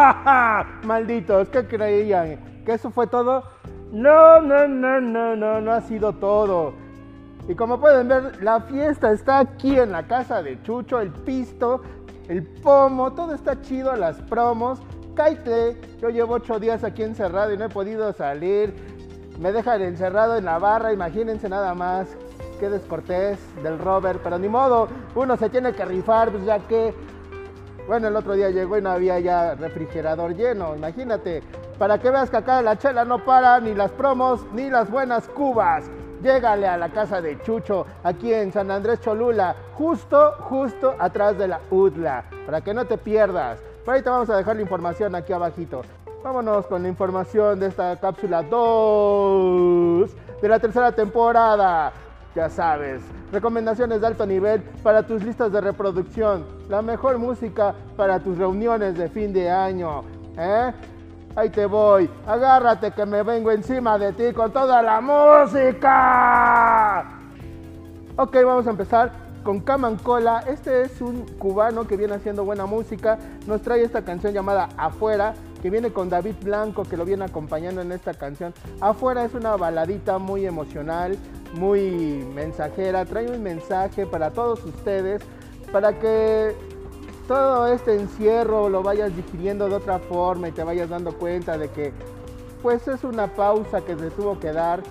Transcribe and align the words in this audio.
Malditos, 0.84 1.48
¿qué 1.48 1.66
creían? 1.66 2.38
¿Que 2.64 2.74
eso 2.74 2.90
fue 2.90 3.06
todo? 3.06 3.44
No, 3.92 4.40
no, 4.40 4.68
no, 4.68 5.00
no, 5.00 5.36
no, 5.36 5.60
no 5.60 5.72
ha 5.72 5.80
sido 5.82 6.12
todo. 6.12 6.72
Y 7.48 7.54
como 7.54 7.80
pueden 7.80 8.08
ver, 8.08 8.42
la 8.42 8.60
fiesta 8.60 9.10
está 9.12 9.40
aquí 9.40 9.78
en 9.78 9.92
la 9.92 10.06
casa 10.06 10.42
de 10.42 10.62
Chucho, 10.62 11.00
el 11.00 11.10
pisto, 11.10 11.82
el 12.28 12.44
pomo, 12.44 13.12
todo 13.12 13.34
está 13.34 13.60
chido, 13.60 13.94
las 13.96 14.20
promos. 14.22 14.80
Cállate, 15.14 15.80
yo 16.00 16.10
llevo 16.10 16.34
ocho 16.34 16.60
días 16.60 16.84
aquí 16.84 17.02
encerrado 17.02 17.52
y 17.52 17.58
no 17.58 17.64
he 17.64 17.68
podido 17.68 18.12
salir. 18.12 18.72
Me 19.38 19.52
dejan 19.52 19.82
encerrado 19.82 20.36
en 20.36 20.44
la 20.44 20.58
barra, 20.58 20.92
imagínense 20.92 21.48
nada 21.48 21.74
más. 21.74 22.08
Qué 22.60 22.68
descortés 22.68 23.38
del 23.62 23.78
Robert, 23.78 24.20
pero 24.22 24.38
ni 24.38 24.48
modo, 24.48 24.86
uno 25.14 25.36
se 25.36 25.48
tiene 25.48 25.72
que 25.72 25.84
rifar, 25.84 26.30
pues 26.30 26.44
ya 26.44 26.58
que 26.60 26.94
bueno, 27.86 28.08
el 28.08 28.16
otro 28.16 28.34
día 28.34 28.50
llegó 28.50 28.78
y 28.78 28.82
no 28.82 28.90
había 28.90 29.18
ya 29.20 29.54
refrigerador 29.54 30.34
lleno, 30.34 30.76
imagínate. 30.76 31.42
Para 31.78 31.98
que 31.98 32.10
veas 32.10 32.30
que 32.30 32.36
acá 32.36 32.62
la 32.62 32.78
chela 32.78 33.04
no 33.04 33.24
para, 33.24 33.58
ni 33.60 33.74
las 33.74 33.90
promos, 33.92 34.44
ni 34.52 34.70
las 34.70 34.90
buenas 34.90 35.28
cubas. 35.28 35.90
Llégale 36.22 36.68
a 36.68 36.76
la 36.76 36.90
casa 36.90 37.22
de 37.22 37.40
Chucho, 37.40 37.86
aquí 38.04 38.32
en 38.34 38.52
San 38.52 38.70
Andrés 38.70 39.00
Cholula, 39.00 39.56
justo, 39.74 40.32
justo 40.40 40.94
atrás 40.98 41.38
de 41.38 41.48
la 41.48 41.60
UDLA, 41.70 42.24
para 42.44 42.60
que 42.60 42.74
no 42.74 42.84
te 42.84 42.98
pierdas. 42.98 43.60
Por 43.84 43.94
ahí 43.94 44.02
te 44.02 44.10
vamos 44.10 44.28
a 44.28 44.36
dejar 44.36 44.56
la 44.56 44.62
información 44.62 45.14
aquí 45.14 45.32
abajito. 45.32 45.82
Vámonos 46.22 46.66
con 46.66 46.82
la 46.82 46.88
información 46.88 47.58
de 47.58 47.68
esta 47.68 47.96
cápsula 47.96 48.42
2 48.42 50.10
de 50.42 50.48
la 50.48 50.58
tercera 50.58 50.92
temporada. 50.92 51.92
Ya 52.34 52.50
sabes, 52.50 53.02
recomendaciones 53.32 54.00
de 54.00 54.06
alto 54.06 54.26
nivel 54.26 54.62
para 54.82 55.02
tus 55.06 55.22
listas 55.22 55.52
de 55.52 55.60
reproducción, 55.60 56.44
la 56.68 56.82
mejor 56.82 57.18
música 57.18 57.74
para 57.96 58.20
tus 58.20 58.38
reuniones 58.38 58.96
de 58.96 59.08
fin 59.08 59.32
de 59.32 59.50
año. 59.50 60.02
¿eh? 60.36 60.72
Ahí 61.36 61.48
te 61.50 61.66
voy, 61.66 62.10
agárrate 62.26 62.90
que 62.90 63.06
me 63.06 63.22
vengo 63.22 63.50
encima 63.52 63.96
de 63.98 64.12
ti 64.12 64.32
con 64.34 64.52
toda 64.52 64.82
la 64.82 65.00
música. 65.00 66.40
Ok, 68.16 68.34
vamos 68.44 68.66
a 68.66 68.70
empezar 68.70 69.12
con 69.42 69.60
Camancola. 69.60 70.44
Este 70.48 70.82
es 70.82 71.00
un 71.00 71.24
cubano 71.38 71.86
que 71.86 71.96
viene 71.96 72.14
haciendo 72.14 72.44
buena 72.44 72.66
música. 72.66 73.18
Nos 73.46 73.62
trae 73.62 73.82
esta 73.82 74.04
canción 74.04 74.32
llamada 74.32 74.68
Afuera, 74.76 75.34
que 75.62 75.70
viene 75.70 75.92
con 75.92 76.08
David 76.08 76.34
Blanco, 76.42 76.82
que 76.82 76.96
lo 76.96 77.04
viene 77.04 77.24
acompañando 77.24 77.80
en 77.80 77.92
esta 77.92 78.14
canción. 78.14 78.52
Afuera 78.80 79.24
es 79.24 79.34
una 79.34 79.56
baladita 79.56 80.18
muy 80.18 80.46
emocional, 80.46 81.16
muy 81.54 82.26
mensajera, 82.34 83.04
trae 83.04 83.30
un 83.30 83.42
mensaje 83.42 84.06
para 84.06 84.30
todos 84.30 84.64
ustedes, 84.64 85.22
para 85.72 85.98
que 85.98 86.54
todo 87.28 87.66
este 87.68 87.94
encierro 87.94 88.68
lo 88.68 88.82
vayas 88.82 89.14
digiriendo 89.14 89.68
de 89.68 89.76
otra 89.76 89.98
forma 89.98 90.48
y 90.48 90.52
te 90.52 90.64
vayas 90.64 90.88
dando 90.88 91.12
cuenta 91.16 91.56
de 91.56 91.68
que 91.68 91.92
pues 92.62 92.86
es 92.88 93.04
una 93.04 93.28
pausa 93.28 93.80
que 93.80 93.96
se 93.96 94.10
tuvo 94.10 94.38
que 94.38 94.52
dar. 94.52 94.82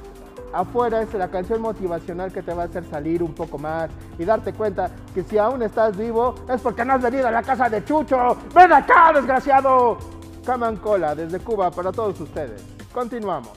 Afuera 0.51 1.01
es 1.01 1.13
la 1.13 1.29
canción 1.29 1.61
motivacional 1.61 2.31
que 2.31 2.41
te 2.41 2.53
va 2.53 2.63
a 2.63 2.65
hacer 2.65 2.83
salir 2.85 3.21
un 3.21 3.33
poco 3.33 3.59
más 3.59 3.91
y 4.17 4.25
darte 4.25 4.51
cuenta 4.53 4.89
que 5.13 5.21
si 5.23 5.37
aún 5.37 5.61
estás 5.61 5.95
vivo 5.95 6.33
es 6.49 6.59
porque 6.61 6.83
no 6.83 6.93
has 6.93 7.01
venido 7.01 7.27
a 7.27 7.31
la 7.31 7.43
casa 7.43 7.69
de 7.69 7.83
Chucho. 7.85 8.35
¡Ven 8.55 8.73
acá, 8.73 9.11
desgraciado! 9.13 9.97
Caman 10.43 10.77
Cola 10.77 11.13
desde 11.13 11.39
Cuba 11.39 11.69
para 11.69 11.91
todos 11.91 12.19
ustedes. 12.19 12.63
Continuamos. 12.91 13.51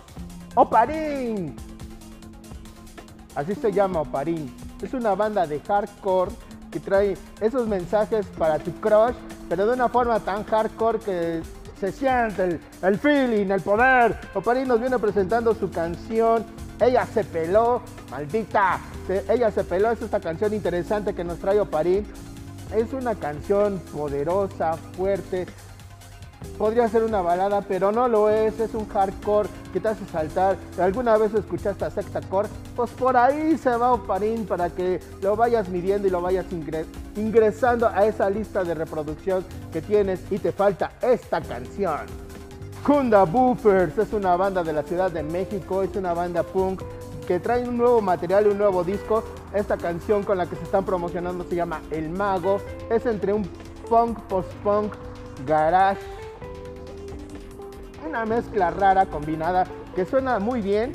Oparín 0.54 1.56
Así 3.34 3.54
se 3.54 3.72
llama 3.72 4.00
Oparín. 4.00 4.54
Es 4.82 4.93
una 4.94 5.15
banda 5.15 5.47
de 5.47 5.60
hardcore 5.60 6.32
que 6.70 6.81
trae 6.81 7.16
esos 7.41 7.66
mensajes 7.69 8.26
para 8.38 8.59
tu 8.59 8.72
crush, 8.81 9.15
pero 9.48 9.66
de 9.66 9.75
una 9.75 9.88
forma 9.88 10.20
tan 10.20 10.44
hardcore 10.44 10.98
que 10.98 11.42
se 11.78 11.92
siente 11.92 12.60
el, 12.82 12.98
feeling, 12.98 13.50
el 13.50 13.60
poder. 13.60 14.19
Oparín 14.34 14.69
nos 14.69 14.81
viene 14.81 14.98
presentando 14.98 15.54
su 15.54 15.71
canción 15.71 16.44
Ella 16.81 17.06
se 17.06 17.25
peló, 17.25 17.82
maldita. 18.10 18.81
Ella 19.28 19.50
se 19.50 19.65
peló 19.65 19.91
es 19.91 20.00
esta 20.00 20.21
canción 20.21 20.54
interesante 20.54 21.15
que 21.15 21.25
nos 21.25 21.38
trae 21.38 21.60
Oparín. 21.60 22.06
Es 22.75 22.92
una 22.92 23.15
canción 23.15 23.81
poderosa, 23.92 24.76
fuerte, 24.97 25.47
podría 26.59 26.88
ser 26.88 27.04
una 27.04 27.21
balada, 27.21 27.62
pero 27.62 27.92
no 27.92 28.09
lo 28.09 28.31
es, 28.31 28.59
es 28.60 28.75
un 28.75 28.88
hardcore 28.88 29.48
que 29.72 29.81
te 29.81 29.88
hace 29.88 30.05
saltar. 30.06 30.56
¿Alguna 30.78 31.16
vez 31.16 31.34
escuchaste 31.34 31.84
a 31.84 31.91
Sexta 31.91 32.21
Core? 32.21 32.49
Pues 32.77 32.91
por 32.91 33.16
ahí 33.16 33.56
se 33.59 33.71
va 33.77 33.93
Oparín 33.93 34.47
para 34.47 34.71
que 34.71 35.00
lo 35.21 35.34
vayas 35.37 35.69
midiendo 35.69 36.06
y 36.06 36.10
lo 36.10 36.21
vayas 36.21 36.47
ingresando 37.16 37.88
a 37.88 38.06
esa 38.06 38.28
lista 38.31 38.62
de 38.65 38.75
reproducción 38.75 39.44
que 39.72 39.83
tienes 39.83 40.21
y 40.31 40.38
te 40.38 40.53
falta 40.53 40.93
esta 41.00 41.41
canción. 41.41 42.06
Kunda 42.84 43.25
Buffers 43.25 43.97
es 43.99 44.12
una 44.12 44.37
banda 44.37 44.62
de 44.62 44.72
la 44.72 44.83
Ciudad 44.83 45.10
de 45.10 45.22
México, 45.22 45.83
es 45.83 45.94
una 45.97 46.15
banda 46.15 46.43
punk 46.43 46.83
que 47.27 47.39
trae 47.39 47.66
un 47.69 47.78
nuevo 47.78 48.00
material, 48.00 48.49
un 48.49 48.59
nuevo 48.59 48.83
disco. 48.83 49.22
Esta 49.54 49.77
canción 49.77 50.25
con 50.25 50.39
la 50.39 50.47
que 50.47 50.56
se 50.56 50.65
están 50.65 50.84
promocionando 50.84 51.44
se 51.49 51.54
llama 51.54 51.81
El 51.91 52.10
Mago. 52.10 52.60
Es 52.91 53.06
entre 53.06 53.33
un 53.33 53.49
punk, 53.89 54.19
post-punk, 54.22 54.94
garage 55.47 56.22
una 58.07 58.25
mezcla 58.25 58.71
rara 58.71 59.07
combinada 59.07 59.65
que 59.95 60.05
suena 60.05 60.39
muy 60.39 60.61
bien. 60.61 60.93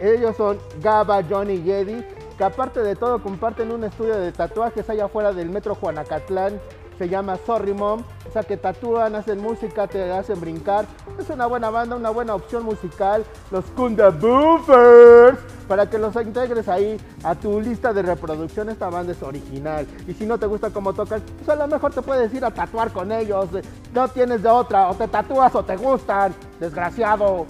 Ellos 0.00 0.36
son 0.36 0.58
Gaba, 0.80 1.22
Johnny 1.28 1.54
y 1.54 1.70
Eddie, 1.70 2.06
que 2.36 2.44
aparte 2.44 2.80
de 2.80 2.96
todo 2.96 3.22
comparten 3.22 3.70
un 3.70 3.84
estudio 3.84 4.16
de 4.16 4.32
tatuajes 4.32 4.88
allá 4.88 5.06
afuera 5.06 5.32
del 5.32 5.50
metro 5.50 5.74
Juanacatlán. 5.74 6.60
Se 7.00 7.08
llama 7.08 7.38
Sorry 7.46 7.72
Mom, 7.72 8.02
o 8.28 8.30
sea 8.30 8.42
que 8.42 8.58
tatúan, 8.58 9.14
hacen 9.14 9.40
música, 9.40 9.86
te 9.86 10.12
hacen 10.12 10.38
brincar. 10.38 10.84
Es 11.18 11.30
una 11.30 11.46
buena 11.46 11.70
banda, 11.70 11.96
una 11.96 12.10
buena 12.10 12.34
opción 12.34 12.62
musical. 12.62 13.24
Los 13.50 13.64
Kunda 13.74 14.10
Boofers, 14.10 15.38
para 15.66 15.88
que 15.88 15.96
los 15.96 16.14
integres 16.16 16.68
ahí 16.68 17.00
a 17.24 17.34
tu 17.34 17.58
lista 17.58 17.94
de 17.94 18.02
reproducción. 18.02 18.68
Esta 18.68 18.90
banda 18.90 19.12
es 19.12 19.22
original. 19.22 19.86
Y 20.06 20.12
si 20.12 20.26
no 20.26 20.36
te 20.36 20.44
gusta 20.44 20.68
cómo 20.68 20.92
tocan, 20.92 21.22
pues 21.38 21.48
a 21.48 21.56
lo 21.56 21.66
mejor 21.68 21.90
te 21.90 22.02
puedes 22.02 22.34
ir 22.34 22.44
a 22.44 22.50
tatuar 22.50 22.92
con 22.92 23.10
ellos. 23.12 23.48
No 23.94 24.06
tienes 24.08 24.42
de 24.42 24.50
otra, 24.50 24.90
o 24.90 24.94
te 24.94 25.08
tatúas 25.08 25.54
o 25.54 25.64
te 25.64 25.78
gustan. 25.78 26.34
Desgraciado. 26.58 27.46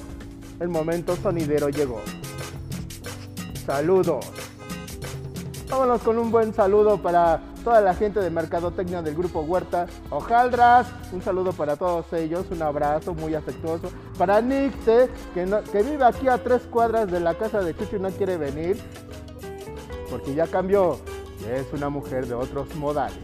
El 0.60 0.68
momento 0.68 1.16
sonidero 1.16 1.70
llegó. 1.70 2.00
Saludos. 3.66 4.26
Vámonos 5.70 6.02
con 6.02 6.18
un 6.18 6.32
buen 6.32 6.52
saludo 6.52 7.00
para 7.00 7.40
toda 7.62 7.80
la 7.80 7.94
gente 7.94 8.18
de 8.18 8.28
Mercadotecnia 8.28 9.02
del 9.02 9.14
Grupo 9.14 9.42
Huerta. 9.42 9.86
Ojaldras, 10.10 10.88
un 11.12 11.22
saludo 11.22 11.52
para 11.52 11.76
todos 11.76 12.12
ellos, 12.12 12.46
un 12.50 12.60
abrazo 12.60 13.14
muy 13.14 13.36
afectuoso. 13.36 13.88
Para 14.18 14.40
Nixte, 14.40 15.08
que, 15.32 15.62
que 15.70 15.82
vive 15.84 16.04
aquí 16.04 16.26
a 16.26 16.42
tres 16.42 16.62
cuadras 16.62 17.08
de 17.08 17.20
la 17.20 17.34
casa 17.34 17.60
de 17.60 17.76
Chucho 17.76 17.96
y 17.96 18.00
no 18.00 18.10
quiere 18.10 18.36
venir, 18.36 18.82
porque 20.10 20.34
ya 20.34 20.48
cambió, 20.48 20.98
es 21.48 21.72
una 21.72 21.88
mujer 21.88 22.26
de 22.26 22.34
otros 22.34 22.74
modales. 22.74 23.16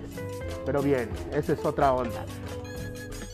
Pero 0.65 0.83
bien, 0.83 1.11
esa 1.33 1.53
es 1.53 1.65
otra 1.65 1.93
onda. 1.95 2.25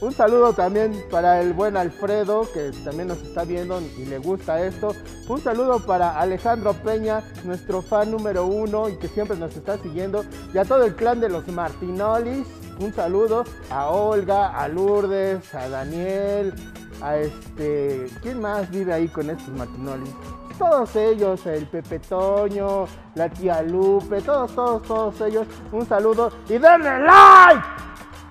Un 0.02 0.12
saludo 0.12 0.52
también 0.52 1.00
para 1.12 1.40
el 1.40 1.52
buen 1.52 1.76
Alfredo, 1.76 2.42
que 2.52 2.72
también 2.84 3.06
nos 3.06 3.18
está 3.18 3.44
viendo 3.44 3.80
y 3.96 4.04
le 4.04 4.18
gusta 4.18 4.60
esto. 4.60 4.96
Un 5.28 5.40
saludo 5.40 5.78
para 5.78 6.18
Alejandro 6.18 6.72
Peña, 6.72 7.22
nuestro 7.44 7.82
fan 7.82 8.10
número 8.10 8.46
uno 8.46 8.88
y 8.88 8.96
que 8.96 9.06
siempre 9.06 9.36
nos 9.36 9.56
está 9.56 9.78
siguiendo. 9.78 10.24
Y 10.52 10.58
a 10.58 10.64
todo 10.64 10.82
el 10.82 10.96
clan 10.96 11.20
de 11.20 11.28
los 11.28 11.46
Martinolis. 11.46 12.48
Un 12.80 12.92
saludo 12.92 13.44
a 13.70 13.90
Olga, 13.90 14.48
a 14.48 14.66
Lourdes, 14.66 15.54
a 15.54 15.68
Daniel, 15.68 16.52
a 17.00 17.18
este. 17.18 18.08
¿Quién 18.22 18.40
más 18.40 18.68
vive 18.72 18.92
ahí 18.92 19.06
con 19.06 19.30
estos 19.30 19.50
Martinolis? 19.50 20.10
Todos 20.58 20.96
ellos, 20.96 21.46
el 21.46 21.68
Pepe 21.68 22.00
Toño, 22.00 22.86
la 23.14 23.28
tía 23.28 23.62
Lupe, 23.62 24.20
todos, 24.20 24.52
todos, 24.52 24.82
todos 24.82 25.20
ellos. 25.20 25.46
Un 25.70 25.86
saludo 25.86 26.32
y 26.48 26.58
denle 26.58 26.98
like. 26.98 27.62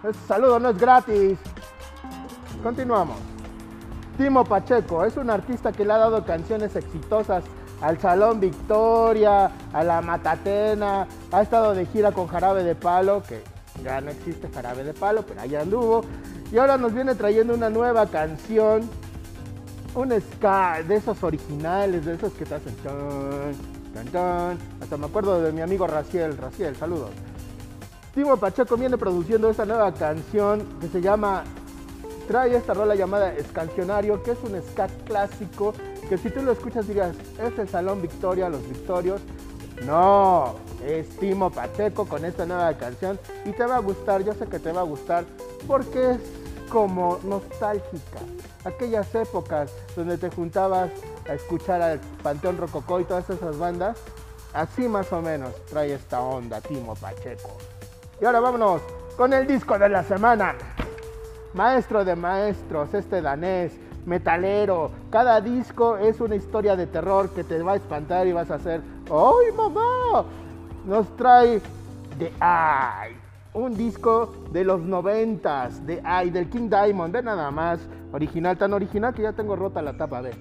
Ese 0.04 0.28
saludo 0.28 0.60
no 0.60 0.70
es 0.72 0.78
gratis. 0.78 1.38
Continuamos. 2.64 3.18
Timo 4.18 4.44
Pacheco 4.44 5.04
es 5.04 5.18
un 5.18 5.32
artista 5.32 5.72
que 5.72 5.84
le 5.84 5.94
ha 5.94 5.98
dado 5.98 6.24
canciones 6.24 6.76
exitosas 6.76 7.44
al 7.82 8.00
Salón 8.00 8.40
Victoria, 8.40 9.52
a 9.74 9.84
la 9.84 10.02
Matatena, 10.02 11.08
ha 11.32 11.42
estado 11.42 11.74
de 11.74 11.88
gira 11.88 12.12
con 12.12 12.28
Jarabe 12.28 12.64
de 12.64 12.76
Palo, 12.76 13.24
que 13.24 13.42
ya 13.84 14.00
no 14.00 14.12
existe 14.12 14.48
Jarabe 14.54 14.84
de 14.84 14.94
Palo, 14.94 15.24
pero 15.26 15.42
allá 15.42 15.62
anduvo. 15.62 16.04
Y 16.52 16.60
ahora 16.60 16.78
nos 16.78 16.94
viene 16.94 17.16
trayendo 17.16 17.56
una 17.56 17.72
nueva 17.72 18.06
canción, 18.06 18.88
un 19.96 20.14
ska 20.22 20.84
de 20.88 20.98
esos 20.98 21.24
originales, 21.24 22.06
de 22.06 22.14
esos 22.14 22.32
que 22.34 22.46
te 22.46 22.56
hacen 22.56 22.76
Hasta 24.80 24.98
me 24.98 25.06
acuerdo 25.08 25.42
de 25.42 25.52
mi 25.52 25.62
amigo 25.62 25.88
Raciel, 25.88 26.38
Raciel, 26.38 26.76
saludos. 26.76 27.10
Timo 28.14 28.38
Pacheco 28.38 28.78
viene 28.78 28.98
produciendo 28.98 29.50
esta 29.50 29.66
nueva 29.66 29.92
canción 29.94 30.68
que 30.80 30.90
se 30.90 31.02
llama 31.02 31.44
trae 32.28 32.56
esta 32.56 32.74
rola 32.74 32.96
llamada 32.96 33.34
Escancionario, 33.34 34.22
que 34.24 34.32
es 34.32 34.38
un 34.44 34.62
ska 34.62 34.88
clásico, 35.06 35.74
que 36.08 36.18
si 36.18 36.30
tú 36.30 36.42
lo 36.42 36.52
escuchas 36.52 36.88
dirías, 36.88 37.16
es 37.42 37.58
el 37.58 37.70
Salón 37.70 38.02
Victoria, 38.02 38.50
los 38.50 38.68
Victorios. 38.68 39.22
No, 39.86 40.56
es 40.86 41.10
Timo 41.18 41.50
Pacheco 41.50 42.06
con 42.06 42.24
esta 42.24 42.46
nueva 42.46 42.74
canción 42.76 43.20
y 43.46 43.52
te 43.52 43.66
va 43.66 43.78
a 43.78 43.80
gustar, 43.80 44.24
yo 44.24 44.34
sé 44.34 44.46
que 44.46 44.60
te 44.60 44.72
va 44.72 44.82
a 44.82 44.84
gustar, 44.84 45.26
porque 45.68 46.12
es 46.12 46.20
como 46.70 47.20
nostálgica. 47.24 48.20
Aquellas 48.64 49.14
épocas 49.16 49.72
donde 49.96 50.18
te 50.18 50.30
juntabas 50.30 50.92
a 51.28 51.34
escuchar 51.34 51.82
al 51.82 52.00
Panteón 52.22 52.58
Rococó 52.58 53.00
y 53.00 53.06
todas 53.06 53.30
esas 53.30 53.58
bandas, 53.58 53.98
así 54.54 54.88
más 54.88 55.12
o 55.12 55.22
menos 55.22 55.54
trae 55.66 55.94
esta 55.94 56.22
onda 56.22 56.62
Timo 56.62 56.96
Pacheco. 56.96 57.58
Y 58.22 58.26
ahora 58.26 58.40
vámonos 58.40 58.82
con 59.18 59.34
el 59.34 59.48
disco 59.48 59.78
de 59.78 59.90
la 59.90 60.04
semana. 60.04 60.56
Maestro 61.54 62.06
de 62.06 62.16
maestros, 62.16 62.94
este 62.94 63.22
danés, 63.22 63.78
metalero. 64.06 64.92
Cada 65.10 65.42
disco 65.42 65.98
es 65.98 66.22
una 66.22 66.36
historia 66.36 66.76
de 66.76 66.88
terror 66.88 67.30
que 67.30 67.44
te 67.44 67.62
va 67.62 67.74
a 67.74 67.76
espantar 67.76 68.26
y 68.28 68.32
vas 68.32 68.50
a 68.52 68.56
hacer, 68.56 68.82
¡ay 69.10 69.56
mamá! 69.56 70.26
Nos 70.86 71.16
trae 71.18 71.62
The 72.18 72.32
Eye, 72.42 73.18
un 73.54 73.76
disco 73.76 74.34
de 74.52 74.64
los 74.64 74.82
noventas, 74.82 75.82
The 75.86 76.02
Eye, 76.06 76.32
del 76.32 76.50
King 76.50 76.70
Diamond, 76.70 77.14
ve 77.14 77.22
nada 77.22 77.52
más, 77.52 77.80
original, 78.14 78.58
tan 78.58 78.74
original 78.74 79.14
que 79.14 79.24
ya 79.24 79.34
tengo 79.34 79.56
rota 79.56 79.82
la 79.82 79.98
tapa, 79.98 80.22
ve. 80.22 80.32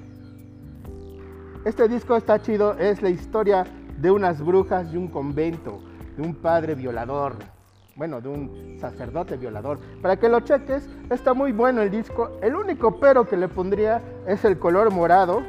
Este 1.65 1.89
disco 1.89 2.17
está 2.17 2.41
chido, 2.41 2.75
es 2.79 3.03
la 3.03 3.11
historia 3.11 3.67
de 3.99 4.11
unas 4.11 4.41
brujas 4.41 4.93
y 4.93 4.97
un 4.97 5.09
convento, 5.09 5.81
de 6.17 6.23
un 6.23 6.35
padre 6.35 6.75
violador, 6.75 7.35
bueno, 8.01 8.23
de 8.23 8.31
un 8.31 8.79
sacerdote 8.81 9.37
violador. 9.37 9.79
Para 10.01 10.17
que 10.17 10.31
lo 10.31 10.41
cheques, 10.41 10.89
está 11.11 11.35
muy 11.35 11.53
bueno 11.53 11.83
el 11.83 11.91
disco. 11.91 12.31
El 12.41 12.57
único 12.57 12.99
pero 12.99 13.29
que 13.29 13.37
le 13.37 13.47
pondría 13.47 14.01
es 14.27 14.43
el 14.47 14.59
color 14.59 14.91
morado. 14.91 15.43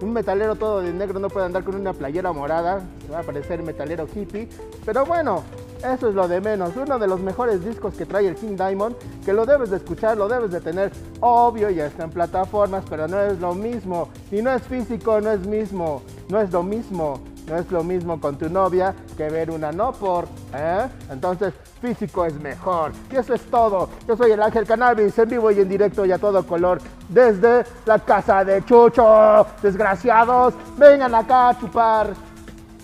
Un 0.00 0.12
metalero 0.12 0.54
todo 0.54 0.80
de 0.80 0.92
negro 0.92 1.18
no 1.18 1.28
puede 1.28 1.46
andar 1.46 1.64
con 1.64 1.74
una 1.74 1.92
playera 1.92 2.32
morada, 2.32 2.82
va 3.12 3.18
a 3.18 3.22
parecer 3.24 3.64
metalero 3.64 4.06
hippie. 4.14 4.48
Pero 4.84 5.04
bueno, 5.04 5.42
eso 5.78 6.08
es 6.08 6.14
lo 6.14 6.28
de 6.28 6.40
menos. 6.40 6.76
Uno 6.76 7.00
de 7.00 7.08
los 7.08 7.18
mejores 7.18 7.64
discos 7.64 7.94
que 7.94 8.06
trae 8.06 8.28
el 8.28 8.36
King 8.36 8.54
Diamond, 8.54 8.94
que 9.24 9.32
lo 9.32 9.44
debes 9.44 9.70
de 9.70 9.78
escuchar, 9.78 10.16
lo 10.16 10.28
debes 10.28 10.52
de 10.52 10.60
tener. 10.60 10.92
Obvio, 11.18 11.68
ya 11.68 11.86
está 11.86 12.04
en 12.04 12.10
plataformas, 12.10 12.84
pero 12.88 13.08
no 13.08 13.20
es 13.20 13.40
lo 13.40 13.56
mismo. 13.56 14.08
Si 14.30 14.40
no 14.40 14.52
es 14.52 14.62
físico, 14.62 15.20
no 15.20 15.32
es 15.32 15.44
mismo. 15.44 16.02
No 16.28 16.40
es 16.40 16.52
lo 16.52 16.62
mismo. 16.62 17.31
No 17.46 17.56
es 17.56 17.70
lo 17.70 17.82
mismo 17.82 18.20
con 18.20 18.38
tu 18.38 18.48
novia 18.48 18.94
que 19.16 19.28
ver 19.28 19.50
una 19.50 19.72
no 19.72 19.92
por, 19.92 20.26
¿eh? 20.54 20.86
Entonces, 21.10 21.52
físico 21.80 22.24
es 22.24 22.34
mejor. 22.34 22.92
Y 23.10 23.16
eso 23.16 23.34
es 23.34 23.42
todo. 23.50 23.88
Yo 24.06 24.16
soy 24.16 24.30
el 24.30 24.40
Ángel 24.40 24.64
Cannabis, 24.64 25.18
en 25.18 25.28
vivo 25.28 25.50
y 25.50 25.60
en 25.60 25.68
directo 25.68 26.06
y 26.06 26.12
a 26.12 26.18
todo 26.18 26.46
color, 26.46 26.80
desde 27.08 27.64
la 27.84 27.98
casa 27.98 28.44
de 28.44 28.64
Chucho. 28.64 29.46
Desgraciados, 29.60 30.54
vengan 30.78 31.14
acá 31.14 31.48
a 31.48 31.58
chupar 31.58 32.14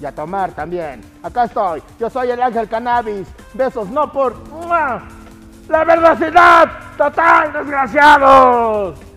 y 0.01 0.05
a 0.05 0.13
tomar 0.13 0.53
también. 0.53 1.03
Acá 1.23 1.45
estoy. 1.45 1.83
Yo 1.99 2.11
soy 2.11 2.31
el 2.31 2.43
Ángel 2.43 2.69
Cannabis. 2.69 3.29
Besos, 3.55 3.89
no 3.89 4.13
por... 4.13 4.35
La 5.69 5.85
verdad 5.85 6.71
total, 6.97 7.53
desgraciados. 7.53 9.08